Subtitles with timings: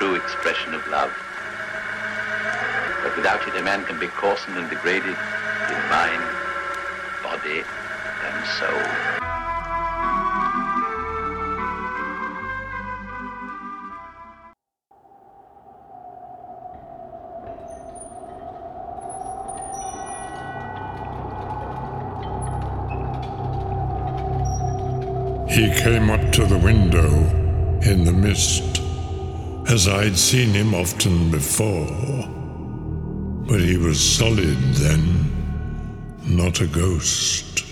[0.00, 1.12] true expression of love.
[3.02, 5.14] But without it, a man can be coarsened and degraded
[5.68, 6.22] in mind,
[7.22, 7.62] body,
[8.24, 8.80] and soul.
[25.50, 27.10] He came up to the window
[27.82, 28.80] in the mist,
[29.70, 31.86] as I'd seen him often before.
[33.46, 37.64] But he was solid then, not a ghost.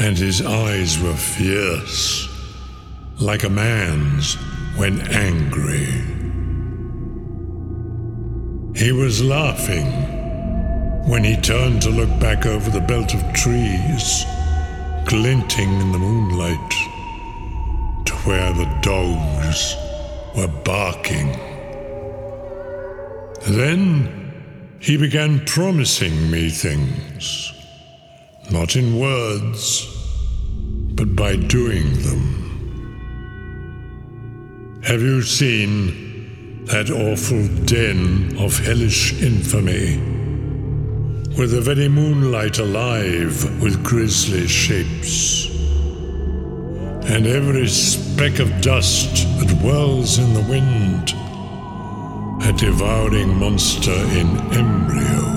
[0.00, 2.28] And his eyes were fierce,
[3.20, 4.34] like a man's
[4.76, 5.86] when angry.
[8.74, 9.86] He was laughing
[11.08, 14.24] when he turned to look back over the belt of trees,
[15.06, 16.70] glinting in the moonlight,
[18.06, 19.76] to where the dogs
[20.36, 21.32] were barking.
[23.48, 27.52] Then he began promising me things,
[28.50, 29.86] not in words,
[30.94, 32.32] but by doing them.
[34.84, 39.96] Have you seen that awful den of hellish infamy?
[41.38, 45.55] With the very moonlight alive with grisly shapes,
[47.08, 51.14] and every speck of dust that whirls in the wind,
[52.42, 55.36] a devouring monster in embryo.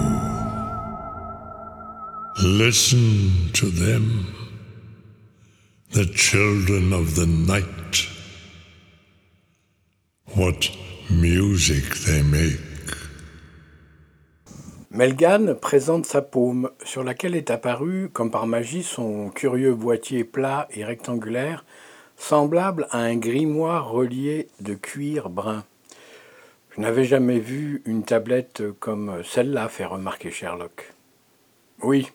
[2.42, 4.36] Listen to them,
[5.92, 8.08] the children of the night.
[10.36, 10.70] What
[11.10, 12.69] music they make.
[14.92, 20.68] Melgan présente sa paume, sur laquelle est apparu, comme par magie, son curieux boîtier plat
[20.72, 21.64] et rectangulaire,
[22.18, 25.64] semblable à un grimoire relié de cuir brun.
[26.76, 30.94] Je n'avais jamais vu une tablette comme celle-là, fait remarquer Sherlock.
[31.84, 32.08] Oui,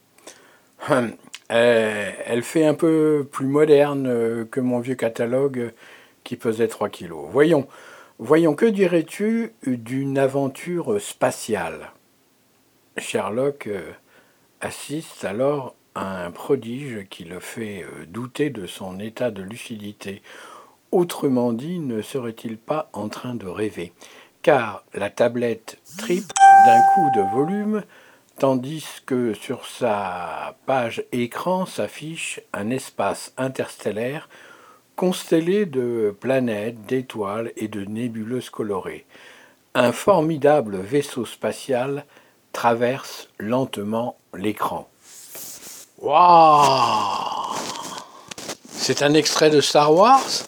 [0.91, 1.13] Hum,
[1.51, 5.73] euh, elle fait un peu plus moderne euh, que mon vieux catalogue
[6.25, 7.27] qui pesait 3 kilos.
[7.31, 7.67] Voyons,
[8.19, 11.94] voyons, que dirais-tu d'une aventure spatiale?
[12.97, 13.93] Sherlock euh,
[14.61, 20.23] assiste alors à un prodige qui le fait douter de son état de lucidité.
[20.91, 23.93] Autrement dit, ne serait-il pas en train de rêver?
[24.43, 26.35] Car la tablette triple
[26.67, 27.83] d'un coup de volume
[28.39, 34.29] tandis que sur sa page écran s'affiche un espace interstellaire
[34.97, 39.07] constellé de planètes, d'étoiles et de nébuleuses colorées.
[39.75, 42.05] Un formidable vaisseau spatial
[42.55, 44.89] traverse lentement l'écran.
[45.99, 47.55] Waouh
[48.71, 50.47] C'est un extrait de Star Wars?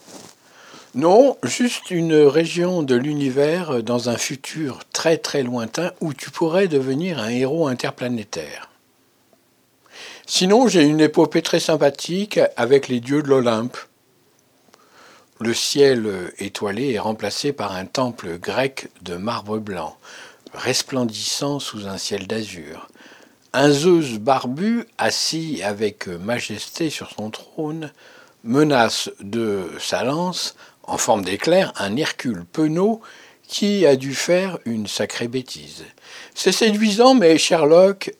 [0.94, 6.68] Non, juste une région de l'univers dans un futur très très lointain où tu pourrais
[6.68, 8.70] devenir un héros interplanétaire.
[10.26, 13.76] Sinon, j'ai une épopée très sympathique avec les dieux de l'Olympe.
[15.38, 19.98] Le ciel étoilé est remplacé par un temple grec de marbre blanc,
[20.56, 22.88] resplendissant sous un ciel d'azur.
[23.52, 27.92] Un Zeus barbu, assis avec majesté sur son trône,
[28.42, 33.00] menace de sa lance en forme d'éclair, un Hercule penaud
[33.46, 35.84] qui a dû faire une sacrée bêtise.
[36.34, 38.12] C'est séduisant, mais Sherlock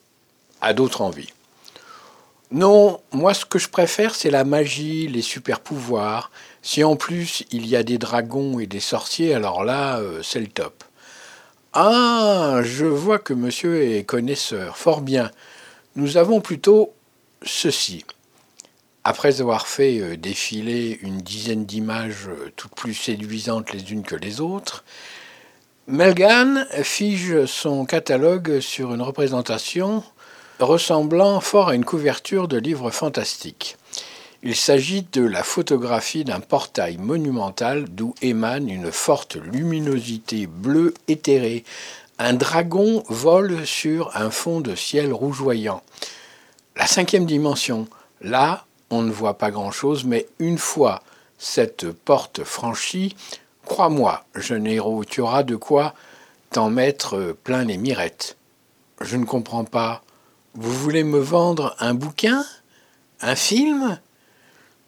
[0.61, 1.33] a d'autres envies.
[2.53, 6.31] Non, moi ce que je préfère, c'est la magie, les super pouvoirs.
[6.63, 10.41] Si en plus il y a des dragons et des sorciers, alors là, euh, c'est
[10.41, 10.85] le top.
[11.79, 14.79] Ah, je vois que monsieur est connaisseur.
[14.79, 15.31] Fort bien.
[15.95, 16.95] Nous avons plutôt
[17.43, 18.07] ceci.
[19.05, 24.17] Après avoir fait euh, défiler une dizaine d'images euh, toutes plus séduisantes les unes que
[24.17, 24.85] les autres,
[25.87, 30.03] Melgan fige son catalogue sur une représentation
[30.59, 33.77] ressemblant fort à une couverture de livre fantastique.
[34.49, 41.65] Il s'agit de la photographie d'un portail monumental d'où émane une forte luminosité bleue éthérée.
[42.21, 45.83] Un dragon vole sur un fond de ciel rougeoyant.
[46.77, 47.89] La cinquième dimension,
[48.21, 51.03] là on ne voit pas grand-chose, mais une fois
[51.39, 53.17] cette porte franchie,
[53.65, 55.93] Crois-moi, jeune héros, tu auras de quoi
[56.51, 58.37] t'en mettre plein les mirettes.
[59.01, 60.05] Je ne comprends pas.
[60.55, 62.45] Vous voulez me vendre un bouquin?
[63.21, 63.99] Un film?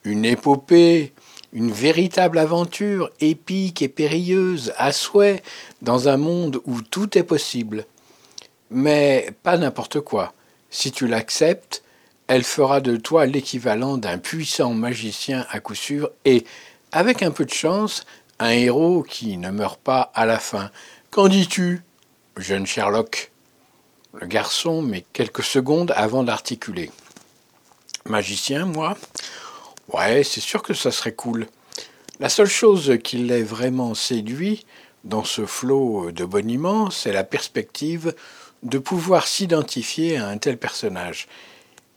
[0.08, 1.12] Une épopée
[1.52, 5.42] Une véritable aventure épique et périlleuse, à souhait,
[5.82, 7.84] dans un monde où tout est possible.
[8.70, 10.32] Mais pas n'importe quoi.
[10.70, 11.82] Si tu l'acceptes,
[12.26, 16.46] elle fera de toi l'équivalent d'un puissant magicien à coup sûr et,
[16.90, 18.06] avec un peu de chance,
[18.38, 20.70] un héros qui ne meurt pas à la fin.
[21.10, 21.82] Qu'en dis-tu,
[22.38, 23.30] jeune Sherlock?
[24.14, 26.90] Le garçon met quelques secondes avant d'articuler.
[28.06, 28.96] Magicien, moi
[29.92, 31.46] Ouais, c'est sûr que ça serait cool.
[32.20, 34.66] La seule chose qui l'ait vraiment séduit
[35.04, 38.14] dans ce flot de boniment, c'est la perspective
[38.62, 41.28] de pouvoir s'identifier à un tel personnage.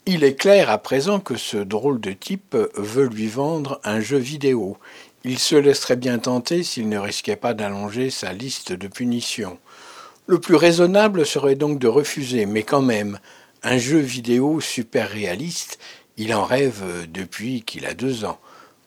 [0.06, 4.18] Il est clair à présent que ce drôle de type veut lui vendre un jeu
[4.18, 4.78] vidéo.
[5.24, 9.58] Il se laisserait bien tenter s'il ne risquait pas d'allonger sa liste de punitions.
[10.26, 13.18] Le plus raisonnable serait donc de refuser, mais quand même,
[13.62, 15.78] un jeu vidéo super réaliste,
[16.16, 18.38] il en rêve depuis qu'il a deux ans,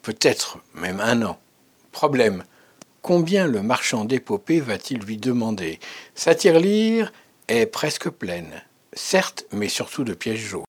[0.01, 1.39] peut-être même un an.
[1.91, 2.43] Problème,
[3.01, 5.79] combien le marchand d'épopée va-t-il lui demander?
[6.13, 7.11] Sa tirelire
[7.47, 8.63] est presque pleine,
[8.93, 10.65] certes, mais surtout de pièges jaunes.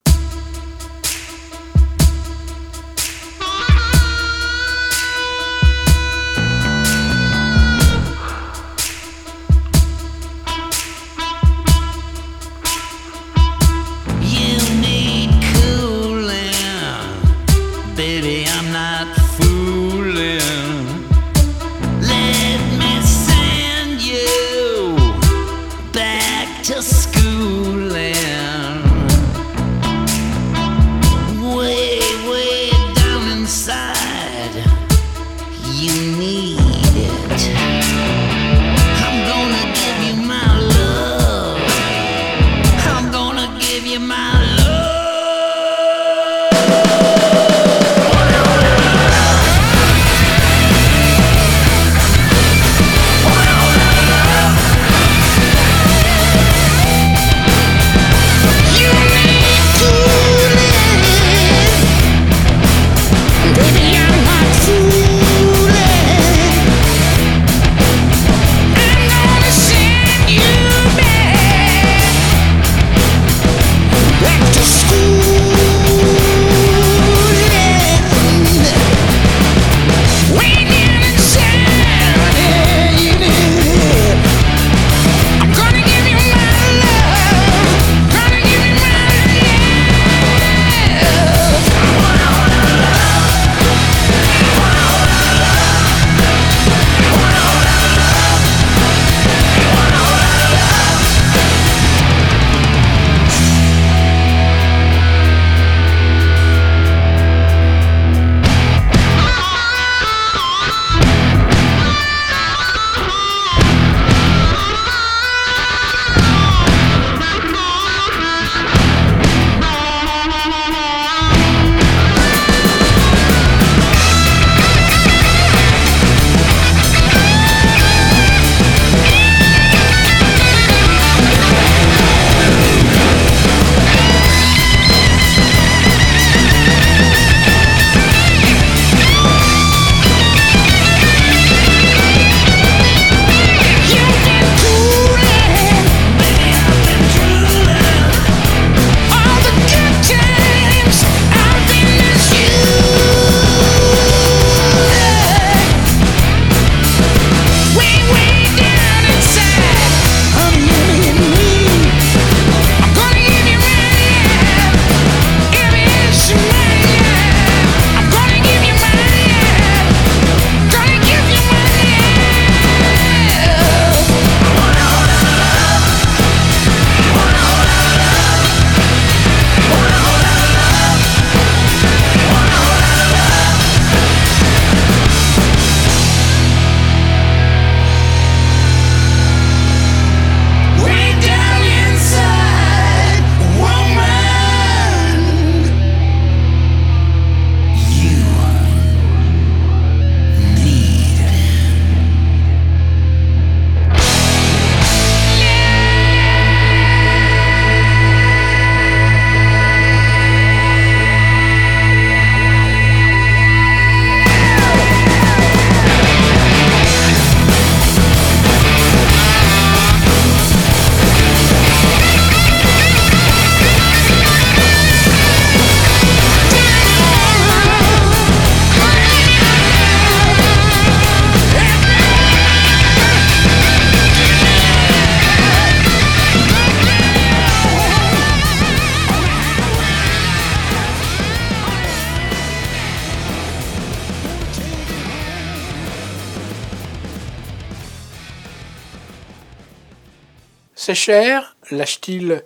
[251.07, 252.43] Cher lâche-t-il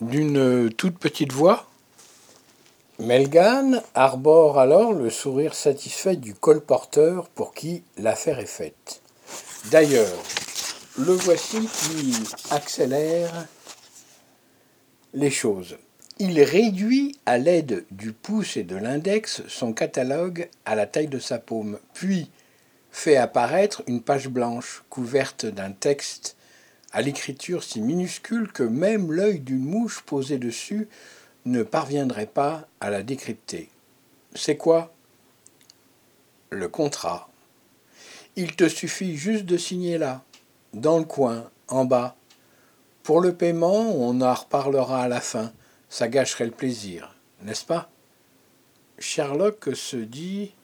[0.00, 1.70] d'une toute petite voix.
[2.98, 9.00] Melgan arbore alors le sourire satisfait du colporteur pour qui l'affaire est faite.
[9.70, 10.24] D'ailleurs,
[10.98, 12.16] le voici qui
[12.50, 13.46] accélère
[15.12, 15.76] les choses.
[16.18, 21.20] Il réduit à l'aide du pouce et de l'index son catalogue à la taille de
[21.20, 22.28] sa paume, puis
[22.90, 26.34] fait apparaître une page blanche couverte d'un texte
[26.94, 30.88] à l'écriture si minuscule que même l'œil d'une mouche posée dessus
[31.44, 33.68] ne parviendrait pas à la décrypter.
[34.34, 34.94] C'est quoi?
[36.50, 37.28] Le contrat.
[38.36, 40.22] Il te suffit juste de signer là,
[40.72, 42.16] dans le coin, en bas.
[43.02, 45.52] Pour le paiement, on en reparlera à la fin.
[45.88, 47.90] Ça gâcherait le plaisir, n'est-ce pas?
[49.00, 50.54] Sherlock se dit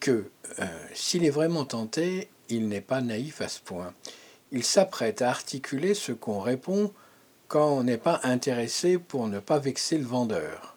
[0.00, 3.94] que euh, s'il est vraiment tenté, il n'est pas naïf à ce point.
[4.52, 6.92] Il s'apprête à articuler ce qu'on répond
[7.48, 10.76] quand on n'est pas intéressé pour ne pas vexer le vendeur.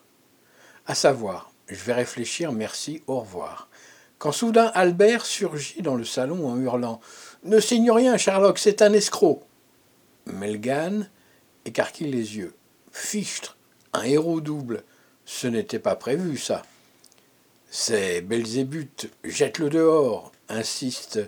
[0.87, 3.67] À savoir, je vais réfléchir, merci, au revoir.
[4.17, 7.01] Quand soudain Albert surgit dans le salon en hurlant
[7.43, 9.43] Ne signe rien, Sherlock, c'est un escroc.
[10.25, 11.07] Melgan
[11.65, 12.53] écarquille les yeux.
[12.93, 13.57] Fichtre,
[13.91, 14.83] un héros double.
[15.25, 16.61] Ce n'était pas prévu, ça.
[17.69, 21.19] C'est Belzébuth, jette-le dehors, insiste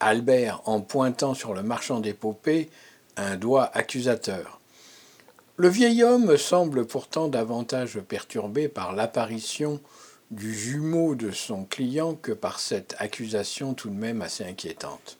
[0.00, 2.70] Albert en pointant sur le marchand d'épopées
[3.16, 4.60] un doigt accusateur.
[5.56, 9.78] Le vieil homme semble pourtant davantage perturbé par l'apparition
[10.30, 15.18] du jumeau de son client que par cette accusation tout de même assez inquiétante.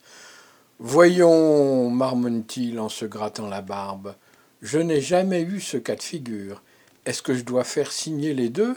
[0.78, 4.14] Voyons, marmonne-t-il en se grattant la barbe,
[4.62, 6.62] je n'ai jamais eu ce cas de figure.
[7.04, 8.76] Est-ce que je dois faire signer les deux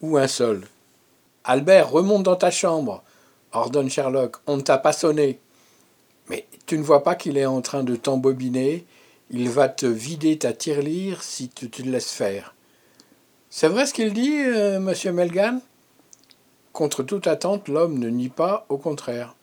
[0.00, 0.66] ou un seul?
[1.44, 3.04] Albert, remonte dans ta chambre,
[3.52, 4.36] ordonne Sherlock.
[4.46, 5.38] On ne t'a pas sonné.
[6.28, 8.84] Mais tu ne vois pas qu'il est en train de t'embobiner
[9.30, 12.54] Il va te vider ta tirelire si tu te laisses faire.
[13.50, 15.60] C'est vrai ce qu'il dit, euh, monsieur Melgan?
[16.72, 19.34] Contre toute attente, l'homme ne nie pas, au contraire.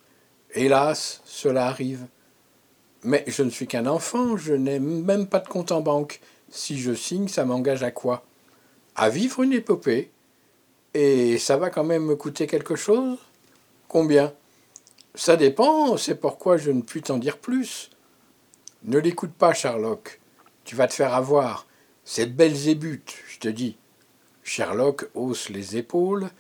[0.54, 2.06] Hélas, cela arrive.
[3.04, 6.22] Mais je ne suis qu'un enfant, je n'ai même pas de compte en banque.
[6.50, 8.24] Si je signe, ça m'engage à quoi?
[8.96, 10.12] À vivre une épopée.
[10.94, 13.18] Et ça va quand même me coûter quelque chose?
[13.94, 14.34] Combien
[15.14, 17.92] Ça dépend, c'est pourquoi je ne puis t'en dire plus.
[18.86, 20.20] Ne l'écoute pas, Sherlock.
[20.64, 21.68] Tu vas te faire avoir.
[22.04, 23.78] C'est Belzébuth, je te dis.
[24.42, 26.32] Sherlock hausse les épaules.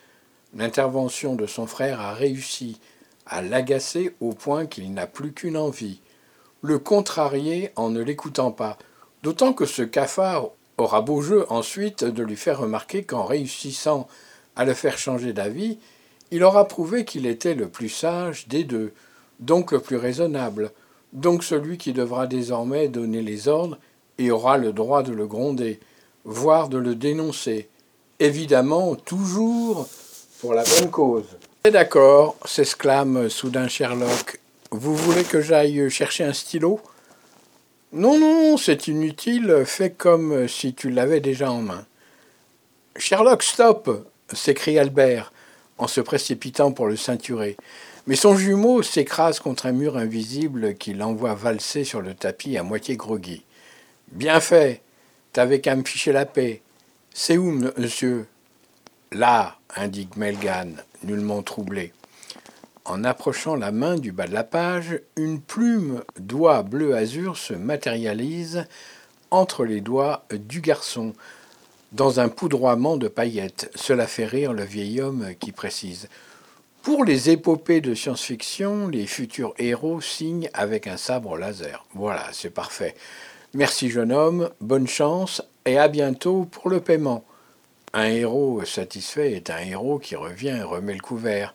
[0.55, 2.81] L'intervention de son frère a réussi
[3.27, 6.01] à l'agacer au point qu'il n'a plus qu'une envie
[6.63, 8.79] le contrarier en ne l'écoutant pas,
[9.21, 14.07] d'autant que ce cafard aura beau jeu ensuite de lui faire remarquer qu'en réussissant
[14.55, 15.77] à le faire changer d'avis,
[16.33, 18.91] il aura prouvé qu'il était le plus sage des deux,
[19.39, 20.71] donc le plus raisonnable,
[21.13, 23.77] donc celui qui devra désormais donner les ordres
[24.17, 25.79] et aura le droit de le gronder,
[26.25, 27.69] voire de le dénoncer,
[28.19, 29.87] évidemment toujours
[30.39, 31.37] pour la bonne cause.
[31.63, 34.39] C'est d'accord, s'exclame soudain Sherlock.
[34.71, 36.81] Vous voulez que j'aille chercher un stylo?
[37.91, 41.85] Non, non, c'est inutile, fais comme si tu l'avais déjà en main.
[42.95, 45.31] Sherlock, stop s'écrie Albert,
[45.77, 47.57] en se précipitant pour le ceinturer.
[48.05, 52.63] Mais son jumeau s'écrase contre un mur invisible qui l'envoie valser sur le tapis à
[52.63, 53.43] moitié groggy.
[54.11, 54.81] Bien fait
[55.33, 56.61] T'avais qu'à me ficher la paix.
[57.11, 58.27] C'est où, monsieur?
[59.11, 61.91] Là, indique Melgan, nullement troublé.
[62.85, 67.53] En approchant la main du bas de la page, une plume d'oie bleu azur se
[67.55, 68.67] matérialise
[69.31, 71.13] entre les doigts du garçon,
[71.93, 73.71] dans un poudroiement de paillettes.
[73.75, 76.09] Cela fait rire le vieil homme qui précise.
[76.81, 81.85] Pour les épopées de science-fiction, les futurs héros signent avec un sabre laser.
[81.93, 82.95] Voilà, c'est parfait.
[83.53, 87.23] Merci jeune homme, bonne chance et à bientôt pour le paiement.
[87.93, 91.53] Un héros satisfait est un héros qui revient et remet le couvert,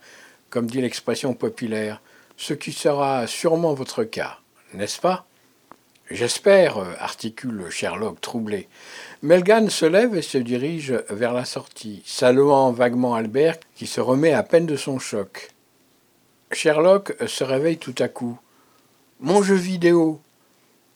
[0.50, 2.00] comme dit l'expression populaire,
[2.36, 4.38] ce qui sera sûrement votre cas,
[4.72, 5.27] n'est-ce pas?
[6.10, 8.68] J'espère, articule Sherlock troublé.
[9.20, 14.32] Melgan se lève et se dirige vers la sortie, saluant vaguement Albert qui se remet
[14.32, 15.50] à peine de son choc.
[16.50, 18.38] Sherlock se réveille tout à coup.
[19.20, 20.22] Mon jeu vidéo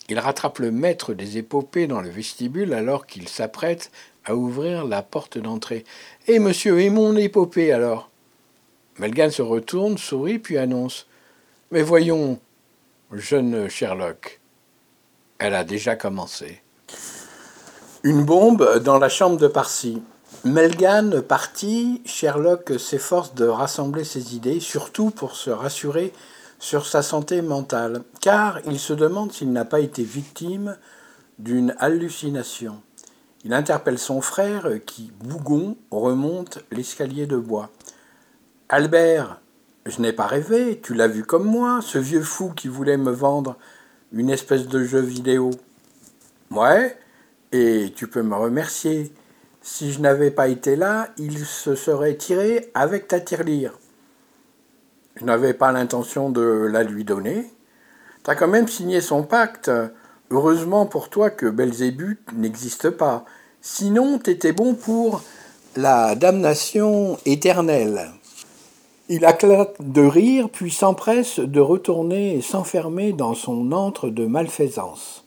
[0.09, 3.90] Il rattrape le maître des épopées dans le vestibule alors qu'il s'apprête
[4.25, 5.85] à ouvrir la porte d'entrée.
[6.26, 8.09] Eh monsieur, et mon épopée alors?
[8.99, 11.07] Melgan se retourne, sourit, puis annonce.
[11.71, 12.38] Mais voyons,
[13.12, 14.40] jeune Sherlock,
[15.43, 16.63] elle a déjà commencé.
[18.05, 20.01] Une bombe dans la chambre de Parsi.
[20.45, 26.13] Melgan parti, Sherlock s'efforce de rassembler ses idées, surtout pour se rassurer
[26.61, 30.77] sur sa santé mentale, car il se demande s'il n'a pas été victime
[31.41, 32.81] d'une hallucination.
[33.45, 37.71] Il interpelle son frère qui, bougon, remonte l'escalier de bois.
[38.69, 39.41] Albert,
[39.87, 43.11] je n'ai pas rêvé, tu l'as vu comme moi, ce vieux fou qui voulait me
[43.11, 43.57] vendre
[44.12, 45.50] une espèce de jeu vidéo.
[46.50, 46.97] Ouais,
[47.52, 49.12] et tu peux me remercier.
[49.62, 53.78] Si je n'avais pas été là, il se serait tiré avec ta tirelire.
[55.16, 57.50] Je n'avais pas l'intention de la lui donner.
[58.23, 59.71] T'as quand même signé son pacte.
[60.31, 63.25] Heureusement pour toi que Belzébuth n'existe pas.
[63.61, 65.23] Sinon, t'étais bon pour
[65.76, 68.11] la damnation éternelle.
[69.09, 75.25] Il éclate de rire, puis s'empresse de retourner et s'enfermer dans son antre de malfaisance.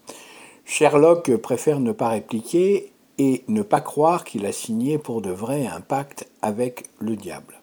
[0.63, 5.67] Sherlock préfère ne pas répliquer et ne pas croire qu'il a signé pour de vrai
[5.67, 7.55] un pacte avec le diable.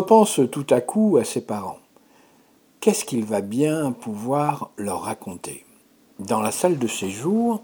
[0.00, 1.78] Repense tout à coup à ses parents.
[2.80, 5.66] Qu'est-ce qu'il va bien pouvoir leur raconter?
[6.18, 7.60] Dans la salle de séjour,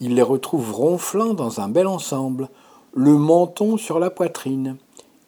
[0.00, 2.48] il les retrouve ronflant dans un bel ensemble,
[2.92, 4.78] le menton sur la poitrine.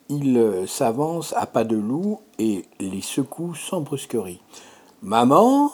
[0.08, 4.40] Il euh, s'avance à pas de loup et les secoue sans brusquerie.
[5.02, 5.70] Maman?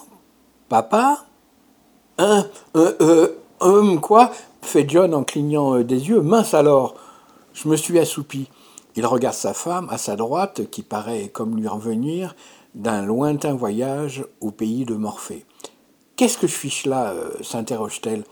[0.68, 1.24] Papa?
[2.18, 2.46] Hein?
[2.76, 3.28] Euh, euh,
[3.60, 4.30] hum, quoi?
[4.60, 6.20] fait John en clignant euh, des yeux.
[6.20, 6.94] Mince alors
[7.54, 8.50] Je me suis assoupi.
[8.96, 12.36] Il regarde sa femme à sa droite, qui paraît comme lui revenir
[12.74, 15.44] d'un lointain voyage au pays de Morphée.
[16.16, 18.24] Qu'est-ce que je fiche là euh, s'interroge-t-elle.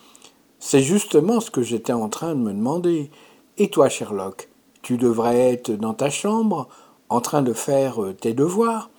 [0.61, 3.11] C'est justement ce que j'étais en train de me demander.
[3.59, 4.49] Et toi, Sherlock,
[4.83, 6.69] tu devrais être dans ta chambre,
[7.09, 8.91] en train de faire euh, tes devoirs.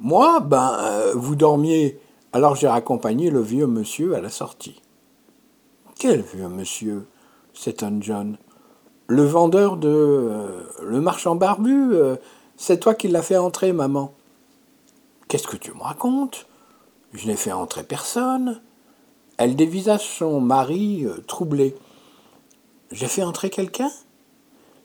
[0.00, 2.00] Moi, ben, euh, vous dormiez.
[2.32, 4.80] Alors j'ai raccompagné le vieux monsieur à la sortie.
[5.98, 7.06] Quel vieux monsieur?
[7.54, 8.36] S'étonne John.
[9.12, 9.90] Le vendeur de.
[9.90, 12.16] euh, le marchand barbu, euh,
[12.56, 14.14] c'est toi qui l'as fait entrer, maman.
[15.28, 16.46] Qu'est-ce que tu me racontes?
[17.12, 18.62] Je n'ai fait entrer personne.
[19.36, 21.76] Elle dévisage son mari euh, troublé.
[22.90, 23.90] J'ai fait entrer quelqu'un?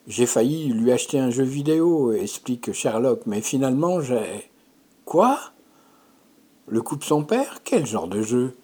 [0.08, 4.52] J'ai failli lui acheter un jeu vidéo, explique Sherlock, mais finalement j'ai.
[5.06, 5.40] Quoi?
[6.68, 7.62] Le coupe son père?
[7.63, 8.58] Quel genre de jeu?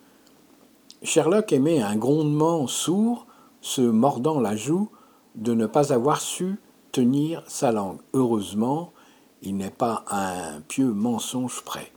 [1.03, 3.27] Sherlock émet un grondement sourd,
[3.61, 4.89] se mordant la joue
[5.35, 6.59] de ne pas avoir su
[6.91, 7.99] tenir sa langue.
[8.13, 8.93] Heureusement,
[9.41, 11.91] il n'est pas un pieux mensonge près.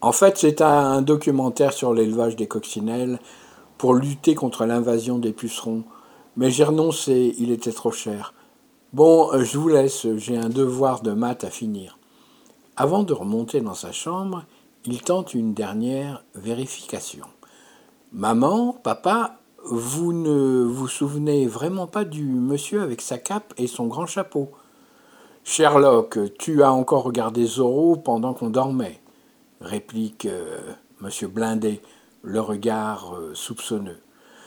[0.00, 3.18] En fait, c'est un documentaire sur l'élevage des coccinelles
[3.76, 5.84] pour lutter contre l'invasion des pucerons.
[6.36, 8.32] Mais j'ai renoncé, il était trop cher.
[8.92, 11.98] Bon, je vous laisse, j'ai un devoir de maths à finir.
[12.76, 14.44] Avant de remonter dans sa chambre,
[14.84, 17.26] il tente une dernière vérification.
[18.12, 23.86] Maman, papa, vous ne vous souvenez vraiment pas du monsieur avec sa cape et son
[23.86, 24.50] grand chapeau?
[25.44, 29.00] Sherlock, tu as encore regardé Zorro pendant qu'on dormait,
[29.60, 30.60] réplique euh,
[31.00, 31.80] monsieur Blindé,
[32.22, 34.00] le regard euh, soupçonneux.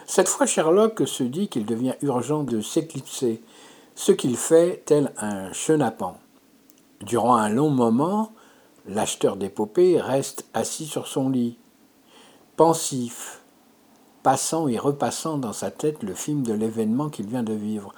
[0.05, 3.41] Cette fois, Sherlock se dit qu'il devient urgent de s'éclipser,
[3.95, 6.17] ce qu'il fait tel un chenapan.
[7.01, 8.31] Durant un long moment,
[8.87, 11.57] l'acheteur d'épopées reste assis sur son lit,
[12.57, 13.42] pensif,
[14.23, 17.93] passant et repassant dans sa tête le film de l'événement qu'il vient de vivre.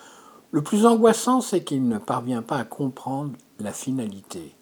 [0.52, 4.54] Le plus angoissant, c'est qu'il ne parvient pas à comprendre la finalité,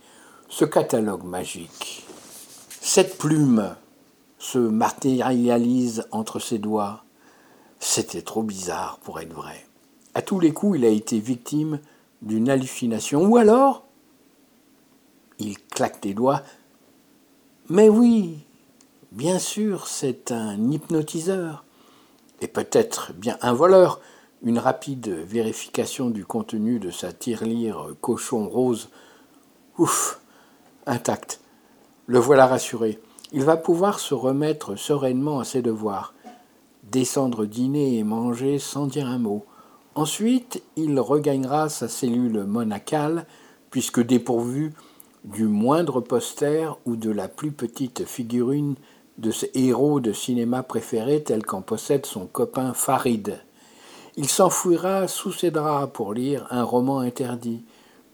[0.50, 2.06] ce catalogue magique.
[2.82, 3.76] Cette plume
[4.38, 7.04] se matérialise entre ses doigts.
[7.80, 9.66] C'était trop bizarre pour être vrai.
[10.14, 11.80] À tous les coups, il a été victime
[12.22, 13.24] d'une hallucination.
[13.24, 13.86] Ou alors,
[15.40, 16.42] il claque des doigts.
[17.70, 18.40] Mais oui,
[19.14, 21.64] bien sûr, c'est un hypnotiseur.
[22.42, 24.02] Et peut-être bien un voleur.
[24.42, 28.90] Une rapide vérification du contenu de sa tirelire cochon rose.
[29.78, 30.20] Ouf,
[30.86, 31.40] intact.
[32.08, 33.00] Le voilà rassuré.
[33.32, 36.14] Il va pouvoir se remettre sereinement à ses devoirs.
[36.84, 39.46] Descendre dîner et manger sans dire un mot.
[39.96, 43.26] Ensuite, il regagnera sa cellule monacale,
[43.70, 44.74] puisque dépourvu
[45.24, 48.76] du moindre poster ou de la plus petite figurine
[49.18, 53.40] de ses héros de cinéma préférés tel qu'en possède son copain Farid.
[54.16, 57.64] Il s'enfouira sous ses draps pour lire un roman interdit,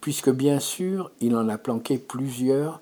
[0.02, 2.82] puisque bien sûr il en a planqué plusieurs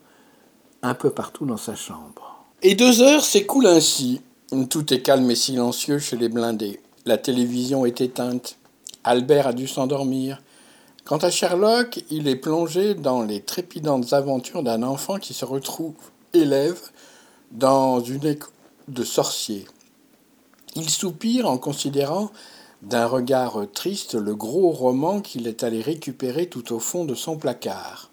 [0.83, 2.45] un peu partout dans sa chambre.
[2.61, 4.21] Et deux heures s'écoulent ainsi.
[4.69, 6.79] Tout est calme et silencieux chez les blindés.
[7.05, 8.57] La télévision est éteinte.
[9.03, 10.41] Albert a dû s'endormir.
[11.05, 15.95] Quant à Sherlock, il est plongé dans les trépidantes aventures d'un enfant qui se retrouve
[16.33, 16.79] élève
[17.51, 18.49] dans une école
[18.87, 19.65] de sorciers.
[20.75, 22.31] Il soupire en considérant
[22.81, 27.37] d'un regard triste le gros roman qu'il est allé récupérer tout au fond de son
[27.37, 28.11] placard.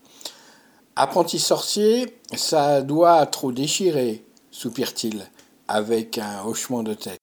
[0.96, 5.26] Apprenti sorcier, ça doit trop déchirer, soupire-t-il,
[5.68, 7.20] avec un hochement de tête.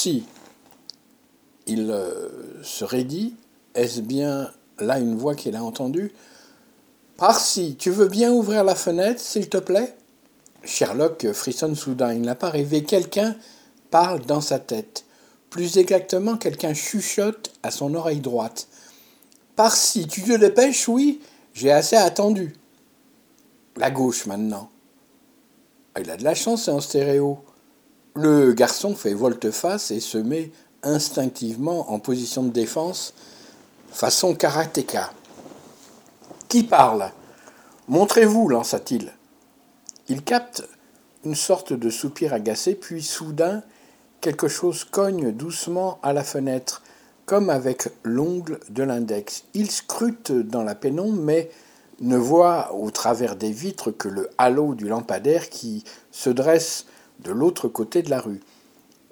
[0.00, 0.24] Par-ci,
[1.66, 3.34] il euh, se raidit.
[3.74, 6.10] Est-ce bien là une voix qu'il a entendue?
[7.18, 9.94] Par-ci, tu veux bien ouvrir la fenêtre, s'il te plaît?
[10.64, 12.14] Sherlock frissonne soudain.
[12.14, 12.82] Il n'a pas rêvé.
[12.82, 13.36] Quelqu'un
[13.90, 15.04] parle dans sa tête.
[15.50, 18.68] Plus exactement, quelqu'un chuchote à son oreille droite.
[19.54, 21.20] Par-ci, tu te dépêches, oui
[21.52, 22.54] J'ai assez attendu.
[23.76, 24.70] La gauche maintenant.
[25.94, 27.44] Ah, il a de la chance, c'est en stéréo.
[28.14, 30.50] Le garçon fait volte-face et se met
[30.82, 33.14] instinctivement en position de défense,
[33.92, 35.12] façon karatéka.
[36.48, 37.12] Qui parle?
[37.86, 39.12] Montrez-vous, lança-t-il.
[40.08, 40.64] Il capte
[41.24, 43.62] une sorte de soupir agacé, puis soudain,
[44.20, 46.82] quelque chose cogne doucement à la fenêtre,
[47.26, 49.44] comme avec l'ongle de l'index.
[49.54, 51.48] Il scrute dans la pénombre, mais
[52.00, 56.86] ne voit au travers des vitres que le halo du lampadaire qui se dresse
[57.22, 58.40] de l'autre côté de la rue.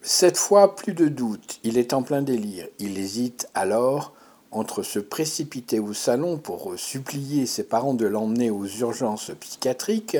[0.02, 2.66] Cette fois, plus de doute, il est en plein délire.
[2.78, 4.14] Il hésite alors
[4.50, 10.16] entre se précipiter au salon pour supplier ses parents de l'emmener aux urgences psychiatriques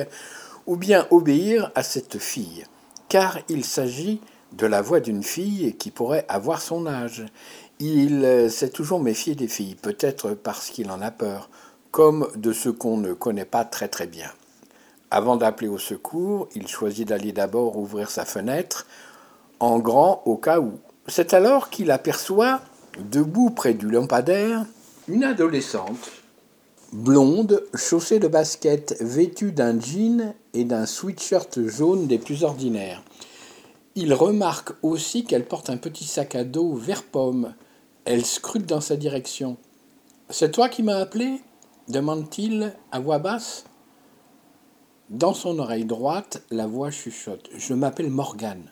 [0.67, 2.65] ou bien obéir à cette fille,
[3.07, 4.21] car il s'agit
[4.51, 7.25] de la voix d'une fille qui pourrait avoir son âge.
[7.79, 11.49] Il s'est toujours méfié des filles, peut-être parce qu'il en a peur,
[11.91, 14.29] comme de ce qu'on ne connaît pas très très bien.
[15.11, 18.85] Avant d'appeler au secours, il choisit d'aller d'abord ouvrir sa fenêtre,
[19.59, 20.73] en grand au cas où.
[21.07, 22.61] C'est alors qu'il aperçoit,
[22.99, 24.65] debout près du lampadaire,
[25.07, 26.11] une adolescente,
[26.93, 33.01] blonde, chaussée de baskets, vêtue d'un jean et d'un sweatshirt jaune des plus ordinaires.
[33.95, 37.55] Il remarque aussi qu'elle porte un petit sac à dos vert pomme.
[38.05, 39.57] Elle scrute dans sa direction.
[40.29, 41.41] C'est toi qui m'as appelé?
[41.87, 43.65] demande-t-il à voix basse.
[45.09, 47.49] Dans son oreille droite, la voix chuchote.
[47.57, 48.71] Je m'appelle Morgane.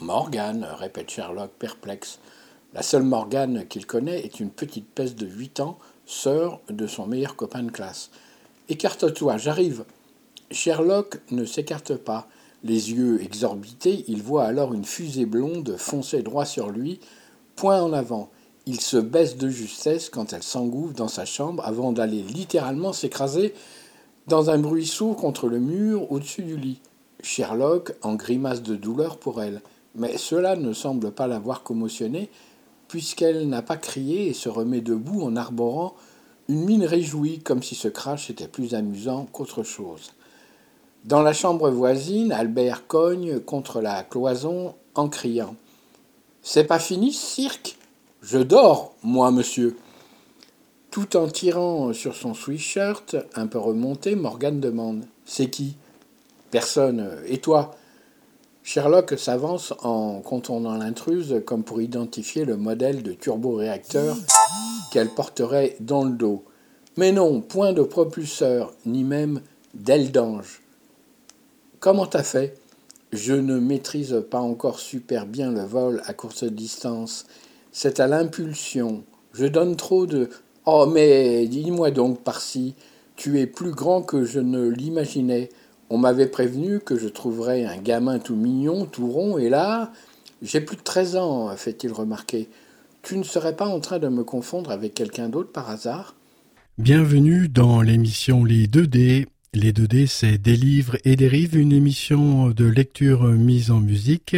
[0.00, 2.18] Morgane, répète Sherlock, perplexe.
[2.74, 7.06] La seule Morgane qu'il connaît est une petite peste de huit ans, sœur de son
[7.06, 8.10] meilleur copain de classe.
[8.68, 9.84] Écarte-toi, j'arrive.
[10.50, 12.26] Sherlock ne s'écarte pas.
[12.64, 16.98] Les yeux exorbités, il voit alors une fusée blonde foncer droit sur lui,
[17.54, 18.30] point en avant.
[18.66, 23.54] Il se baisse de justesse quand elle s'engouffre dans sa chambre avant d'aller littéralement s'écraser
[24.26, 26.80] dans un bruit sourd contre le mur au-dessus du lit.
[27.22, 29.62] Sherlock en grimace de douleur pour elle,
[29.94, 32.30] mais cela ne semble pas l'avoir commotionnée,
[32.88, 35.94] puisqu'elle n'a pas crié et se remet debout en arborant
[36.48, 40.12] une mine réjouie, comme si ce crash était plus amusant qu'autre chose.
[41.04, 45.56] Dans la chambre voisine, Albert cogne contre la cloison en criant
[46.42, 47.76] C'est pas fini cirque?
[48.22, 49.76] Je dors, moi, monsieur.
[50.92, 55.76] Tout en tirant sur son sweatshirt un peu remonté, Morgan demande C'est qui?
[56.50, 57.16] Personne.
[57.26, 57.74] Et toi?
[58.62, 64.18] Sherlock s'avance en contournant l'intruse comme pour identifier le modèle de turboréacteur
[64.92, 66.44] qu'elle porterait dans le dos.
[66.98, 69.40] Mais non, point de propulseur, ni même
[69.72, 70.60] d'aile d'ange.
[71.80, 72.54] Comment t'as fait?
[73.14, 77.24] Je ne maîtrise pas encore super bien le vol à courte distance.
[77.72, 79.04] C'est à l'impulsion.
[79.32, 80.28] Je donne trop de.
[80.64, 82.76] Oh, mais dis-moi donc, par-ci,
[83.16, 85.48] tu es plus grand que je ne l'imaginais.
[85.90, 89.92] On m'avait prévenu que je trouverais un gamin tout mignon, tout rond, et là,
[90.40, 92.48] j'ai plus de 13 ans, fait-il remarquer.
[93.02, 96.14] Tu ne serais pas en train de me confondre avec quelqu'un d'autre par hasard?
[96.78, 99.26] Bienvenue dans l'émission Les 2D.
[99.54, 104.36] Les 2D, c'est Des livres et des rives, une émission de lecture mise en musique.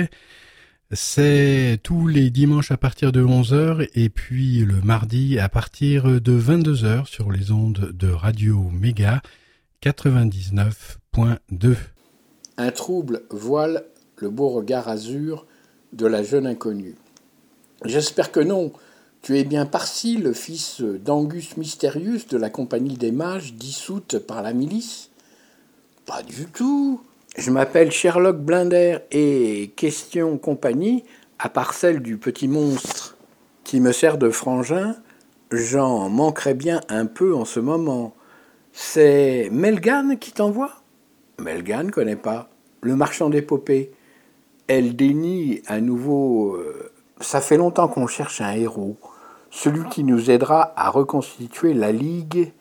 [0.97, 6.41] C'est tous les dimanches à partir de 11h et puis le mardi à partir de
[6.41, 9.21] 22h sur les ondes de Radio Méga
[9.83, 11.75] 99.2.
[12.59, 13.85] Un trouble voile
[14.19, 15.47] le beau regard azur
[15.93, 16.95] de la jeune inconnue.
[17.85, 18.73] J'espère que non.
[19.21, 24.43] Tu es bien Parsi, le fils d'Angus Mystérius de la compagnie des mages dissoute par
[24.43, 25.11] la milice
[26.07, 27.01] Pas du tout.
[27.37, 31.03] Je m'appelle Sherlock Blinder et question compagnie,
[31.41, 33.17] à part celle du petit monstre
[33.65, 34.95] qui me sert de frangin,
[35.51, 38.15] j'en manquerais bien un peu en ce moment.
[38.73, 40.83] C'est Melgan qui t'envoie?
[41.41, 42.51] Melgan connaît pas.
[42.83, 43.91] Le marchand d'épopées.
[44.69, 46.55] Elle dénie à nouveau.
[46.55, 48.97] euh, ça fait longtemps qu'on cherche un héros.
[49.51, 52.53] Celui qui nous aidera à reconstituer la ligue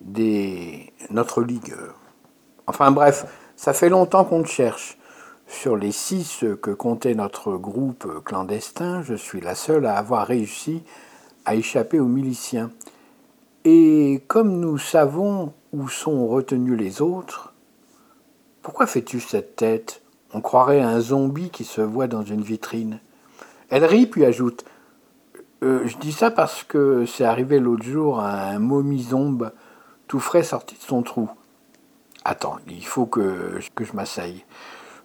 [0.00, 0.92] des.
[1.10, 1.74] notre ligue.
[2.66, 4.98] Enfin bref, ça fait longtemps qu'on le cherche.
[5.48, 10.82] Sur les six que comptait notre groupe clandestin, je suis la seule à avoir réussi
[11.44, 12.70] à échapper aux miliciens.
[13.64, 17.54] Et comme nous savons où sont retenus les autres,
[18.62, 20.02] pourquoi fais-tu cette tête?
[20.34, 22.98] On croirait un zombie qui se voit dans une vitrine.
[23.70, 24.64] Elle rit puis ajoute
[25.62, 29.52] Euh, Je dis ça parce que c'est arrivé l'autre jour à un momie-zombe
[30.06, 31.30] tout frais sorti de son trou.
[32.28, 34.44] Attends, il faut que, je m'asseye.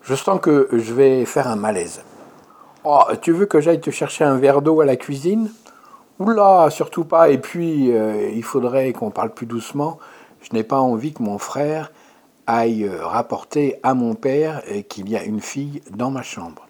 [0.01, 2.01] Je sens que je vais faire un malaise.
[2.84, 5.51] Oh, tu veux que j'aille te chercher un verre d'eau à la cuisine?
[6.17, 7.29] Oula, surtout pas.
[7.29, 9.99] Et puis, euh, il faudrait qu'on parle plus doucement.
[10.41, 11.91] Je n'ai pas envie que mon frère
[12.47, 16.67] aille euh, rapporter à mon père euh, qu'il y a une fille dans ma chambre.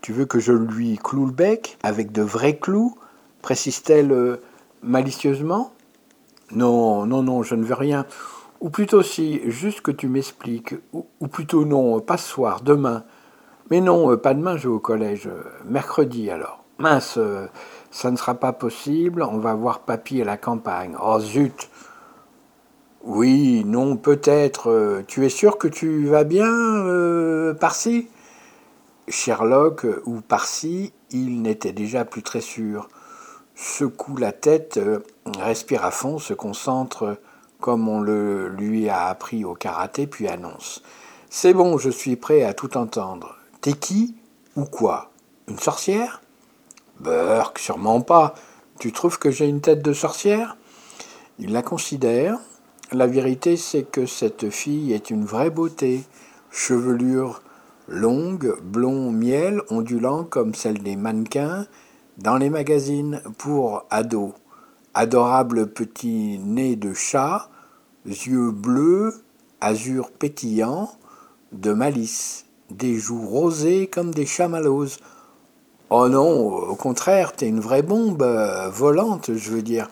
[0.00, 2.96] Tu veux que je lui cloue le bec avec de vrais clous?
[3.42, 4.38] précise-t-elle
[4.82, 5.72] malicieusement?
[6.50, 8.06] Non, non, non, je ne veux rien.
[8.60, 10.74] Ou plutôt si, juste que tu m'expliques.
[10.92, 13.04] Ou, plutôt non, pas ce soir, demain.
[13.70, 15.26] Mais non, euh, pas demain, je vais au collège.
[15.26, 16.64] euh, Mercredi alors.
[16.78, 17.46] Mince, euh,
[17.90, 20.96] ça ne sera pas possible, on va voir papy à la campagne.
[21.02, 21.68] Oh zut
[23.04, 25.02] Oui, non, peut-être.
[25.06, 28.08] Tu es sûr que tu vas bien, euh, Parsi?
[29.08, 32.88] Sherlock ou Parsi, il n'était déjà plus très sûr.
[33.54, 34.80] Secoue la tête,
[35.38, 37.16] respire à fond, se concentre
[37.60, 40.82] comme on le lui a appris au karaté, puis annonce.
[41.30, 43.36] C'est bon, je suis prêt à tout entendre.
[43.60, 44.14] T'es qui
[44.56, 45.10] ou quoi?
[45.48, 46.22] Une sorcière?
[47.00, 48.34] Burk, sûrement pas.
[48.78, 50.56] Tu trouves que j'ai une tête de sorcière?
[51.38, 52.38] Il la considère.
[52.92, 56.04] La vérité, c'est que cette fille est une vraie beauté.
[56.50, 57.42] Chevelure
[57.88, 61.66] longue, blond miel, ondulant comme celle des mannequins
[62.18, 64.32] dans les magazines pour ados.
[64.98, 67.50] Adorable petit nez de chat,
[68.06, 69.12] yeux bleus,
[69.60, 70.90] azur pétillant,
[71.52, 74.88] de malice, des joues rosées comme des chamallows.
[75.90, 79.86] Oh non, au contraire, t'es une vraie bombe euh, volante, je veux dire.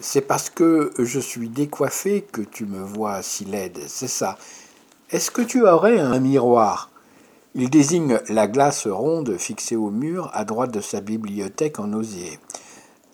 [0.00, 4.38] C'est parce que je suis décoiffé que tu me vois si laide, c'est ça.
[5.12, 6.90] Est-ce que tu aurais un miroir?
[7.54, 12.40] Il désigne la glace ronde fixée au mur à droite de sa bibliothèque en osier.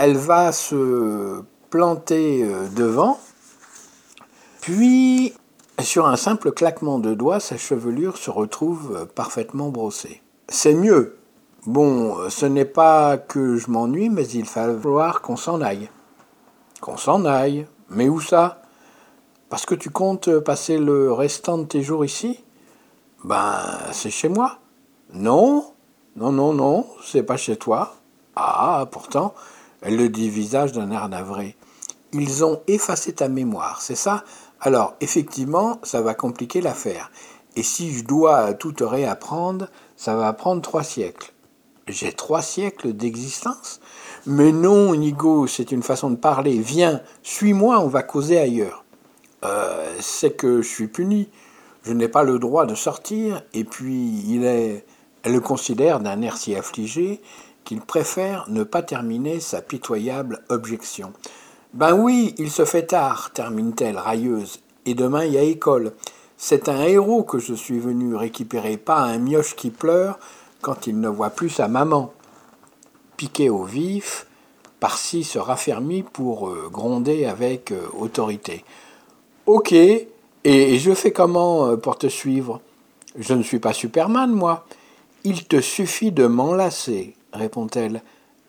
[0.04, 3.20] Elle va se planter euh, devant,
[4.60, 5.32] puis
[5.80, 10.20] sur un simple claquement de doigts, sa chevelure se retrouve euh, parfaitement brossée.
[10.48, 11.18] C'est mieux.
[11.66, 15.88] Bon, euh, ce n'est pas que je m'ennuie, mais il va falloir qu'on s'en aille.
[16.80, 17.68] Qu'on s'en aille.
[17.88, 18.60] Mais où ça?
[19.50, 22.42] Parce que tu comptes passer le restant de tes jours ici?
[23.22, 23.60] Ben,
[23.92, 24.58] c'est chez moi.
[25.14, 25.64] Non,
[26.16, 27.94] non, non, non, c'est pas chez toi.
[28.34, 29.32] Ah, pourtant,
[29.83, 31.57] elle le dit visage d'un air navré.
[32.12, 34.25] Ils ont effacé ta mémoire, c'est ça?
[34.61, 37.11] Alors, effectivement, ça va compliquer l'affaire.
[37.57, 41.33] Et si je dois tout te réapprendre, ça va prendre trois siècles.
[41.89, 43.80] J'ai trois siècles d'existence?
[44.24, 46.59] Mais non, Inigo, c'est une façon de parler.
[46.59, 48.85] Viens, suis-moi, on va causer ailleurs.
[49.45, 51.28] Euh, c'est que je suis puni.
[51.83, 54.87] Je n'ai pas le droit de sortir, et puis il est.
[55.24, 57.20] Elle le considère d'un air si affligé
[57.64, 61.12] qu'il préfère ne pas terminer sa pitoyable objection.
[61.74, 65.92] Ben oui, il se fait tard, termine-t-elle railleuse, et demain il y a école.
[66.36, 70.18] C'est un héros que je suis venu récupérer, pas un mioche qui pleure
[70.60, 72.12] quand il ne voit plus sa maman.
[73.16, 74.26] Piqué au vif,
[74.82, 78.64] Parsi se raffermit pour euh, gronder avec euh, autorité.
[79.46, 82.60] Ok, et, je fais comment euh, pour te suivre?
[83.16, 84.66] Je ne suis pas Superman, moi.
[85.22, 88.03] Il te suffit de m'enlacer, répond-elle,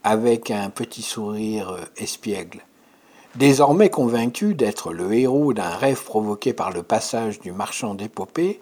[0.03, 2.61] avec un petit sourire euh, espiègle.
[3.35, 8.61] Désormais convaincu d'être le héros d'un rêve provoqué par le passage du marchand d'épopée,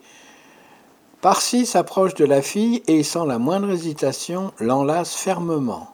[1.21, 5.93] Parsi s'approche de la fille et, sans la moindre hésitation, l'enlace fermement.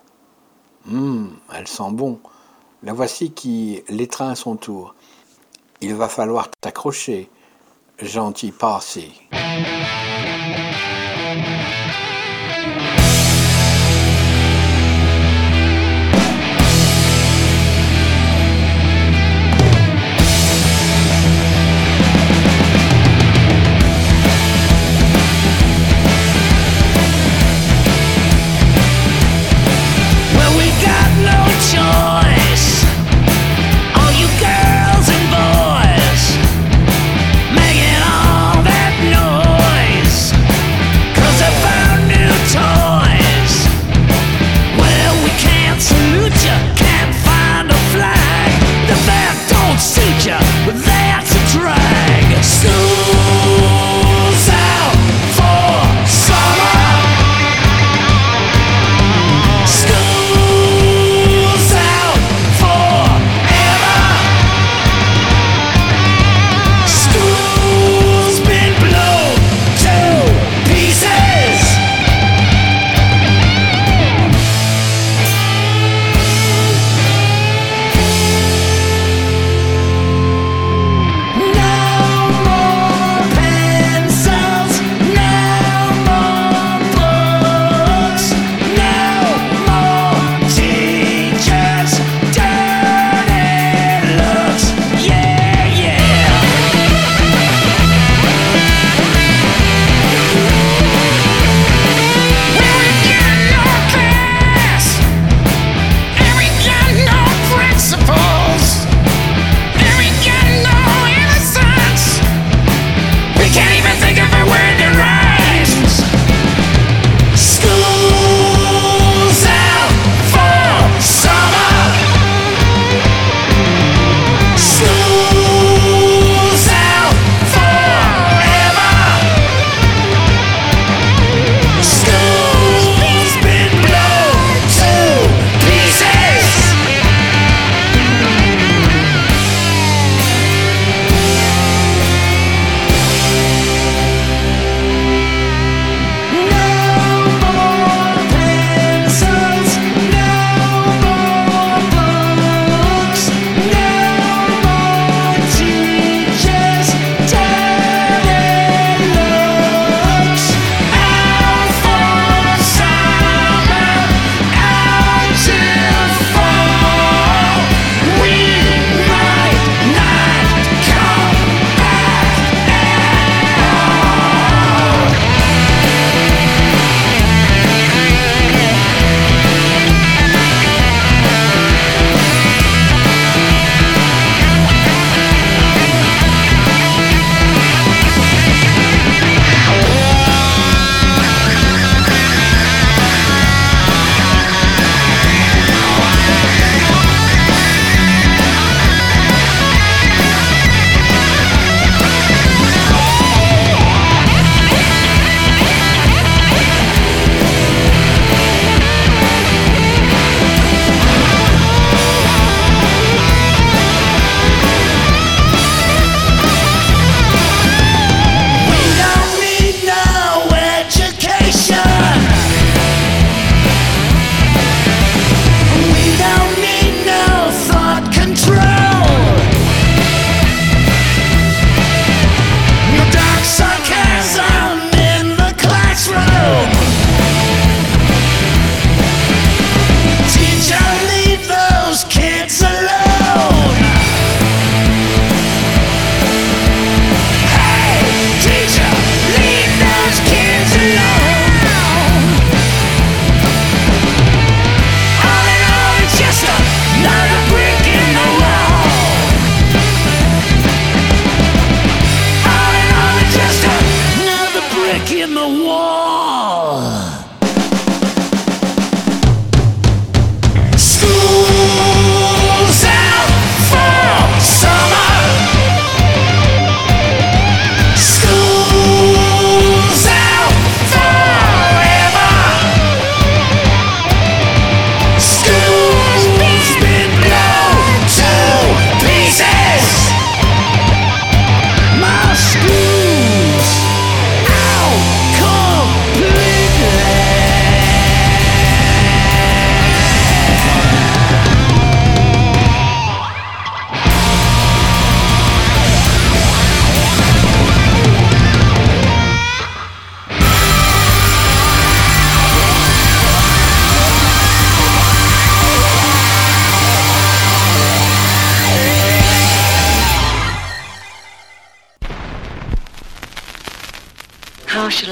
[0.89, 2.19] Hum, elle sent bon.
[2.81, 4.95] La voici qui l'étreint à son tour.
[5.81, 7.29] Il va falloir t'accrocher,
[8.01, 9.21] gentil Parsi.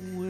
[0.00, 0.27] Well,